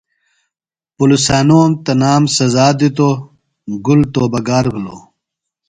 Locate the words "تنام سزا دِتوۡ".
1.83-3.13